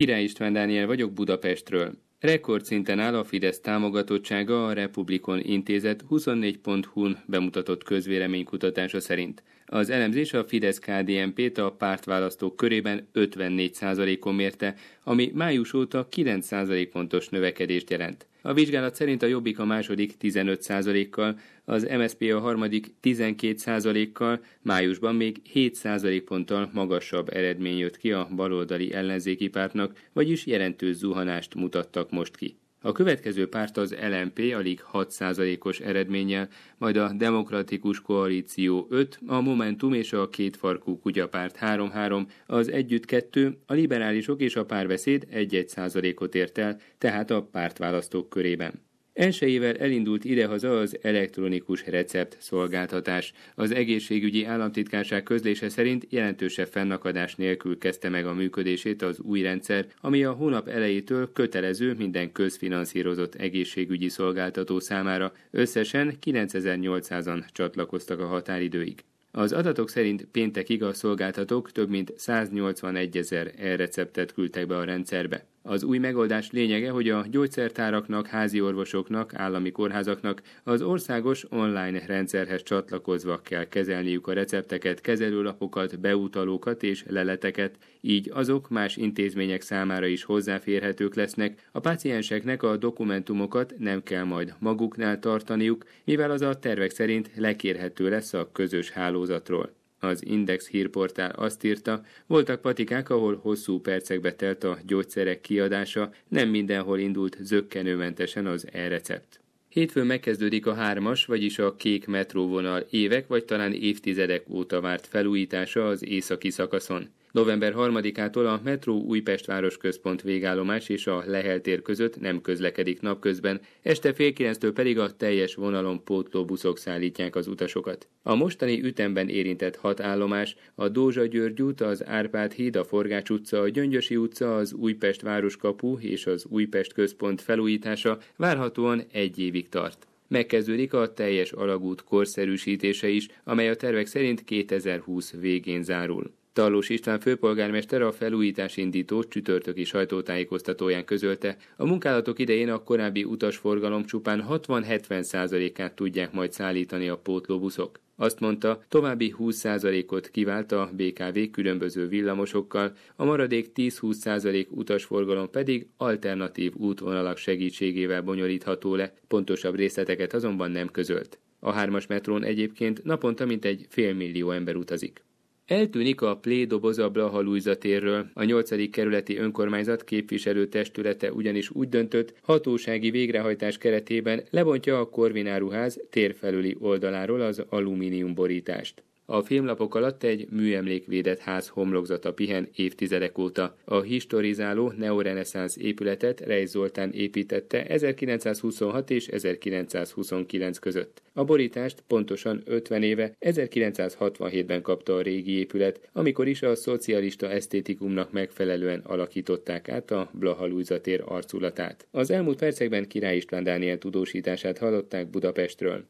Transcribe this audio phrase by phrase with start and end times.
[0.00, 1.92] Király István Dániel vagyok Budapestről.
[2.18, 9.42] Rekordszinten áll a Fidesz támogatottsága a Republikon Intézet 24.hu-n bemutatott közvéleménykutatása szerint.
[9.66, 14.74] Az elemzés a Fidesz-KDNP-t a pártválasztók körében 54%-on mérte,
[15.04, 18.26] ami május óta 9% pontos növekedést jelent.
[18.42, 25.36] A vizsgálat szerint a Jobbik a második 15%-kal, az MSZP a harmadik 12%-kal, májusban még
[25.54, 32.36] 7% ponttal magasabb eredmény jött ki a baloldali ellenzéki pártnak, vagyis jelentős zuhanást mutattak most
[32.36, 32.56] ki.
[32.82, 36.48] A következő párt az LMP alig 6%-os eredménnyel,
[36.78, 43.58] majd a Demokratikus Koalíció 5, a Momentum és a kétfarkú kutyapárt 3-3, az Együtt 2,
[43.66, 48.89] a liberálisok és a párbeszéd 1-1%-ot ért el, tehát a pártválasztók körében.
[49.20, 53.32] Elsőjével elindult idehaza az elektronikus recept szolgáltatás.
[53.54, 59.86] Az egészségügyi államtitkárság közlése szerint jelentősebb fennakadás nélkül kezdte meg a működését az új rendszer,
[60.00, 65.32] ami a hónap elejétől kötelező minden közfinanszírozott egészségügyi szolgáltató számára.
[65.50, 69.04] Összesen 9800-an csatlakoztak a határidőig.
[69.30, 75.49] Az adatok szerint péntekig a szolgáltatók több mint 181 ezer e-receptet küldtek be a rendszerbe.
[75.70, 82.62] Az új megoldás lényege, hogy a gyógyszertáraknak, házi orvosoknak, állami kórházaknak az országos online rendszerhez
[82.62, 90.24] csatlakozva kell kezelniük a recepteket, kezelőlapokat, beutalókat és leleteket, így azok más intézmények számára is
[90.24, 96.90] hozzáférhetők lesznek, a pácienseknek a dokumentumokat nem kell majd maguknál tartaniuk, mivel az a tervek
[96.90, 99.79] szerint lekérhető lesz a közös hálózatról.
[100.00, 106.48] Az Index hírportál azt írta, voltak patikák, ahol hosszú percekbe telt a gyógyszerek kiadása, nem
[106.48, 109.40] mindenhol indult zöggenőmentesen az e-recept.
[109.68, 115.88] Hétfőn megkezdődik a hármas, vagyis a kék metróvonal évek vagy talán évtizedek óta várt felújítása
[115.88, 117.08] az északi szakaszon.
[117.32, 123.60] November 3-ától a metró Újpest városközpont végállomás és a Lehel tér között nem közlekedik napközben,
[123.82, 128.08] este fél kilenctől pedig a teljes vonalon pótló buszok szállítják az utasokat.
[128.22, 133.30] A mostani ütemben érintett hat állomás, a Dózsa György út, az Árpád híd, a Forgács
[133.30, 139.68] utca, a Gyöngyösi utca, az Újpest városkapu és az Újpest központ felújítása várhatóan egy évig
[139.68, 140.06] tart.
[140.28, 146.38] Megkezdődik a teljes alagút korszerűsítése is, amely a tervek szerint 2020 végén zárul.
[146.52, 154.04] Tarlós István főpolgármester a felújítás indító csütörtöki sajtótájékoztatóján közölte, a munkálatok idején a korábbi utasforgalom
[154.04, 158.00] csupán 60-70%-át tudják majd szállítani a pótlóbuszok.
[158.16, 166.74] Azt mondta, további 20%-ot kivált a BKV különböző villamosokkal, a maradék 10-20% utasforgalom pedig alternatív
[166.74, 171.38] útvonalak segítségével bonyolítható le, pontosabb részleteket azonban nem közölt.
[171.60, 175.22] A hármas metrón egyébként naponta mintegy félmillió ember utazik.
[175.70, 178.26] Eltűnik a plé doboz a Blaha Lujza térről.
[178.34, 178.90] A 8.
[178.90, 187.40] kerületi önkormányzat képviselő testülete ugyanis úgy döntött, hatósági végrehajtás keretében lebontja a Korvináruház térfelüli oldaláról
[187.40, 189.02] az alumínium borítást.
[189.32, 193.76] A filmlapok alatt egy műemlékvédett ház homlokzata pihen évtizedek óta.
[193.84, 201.22] A historizáló neoreneszánsz épületet Reis Zoltán építette 1926 és 1929 között.
[201.32, 208.32] A borítást pontosan 50 éve 1967-ben kapta a régi épület, amikor is a szocialista esztétikumnak
[208.32, 210.68] megfelelően alakították át a Blaha
[211.02, 212.06] tér arculatát.
[212.10, 216.04] Az elmúlt percekben Király István Dániel tudósítását hallották Budapestről.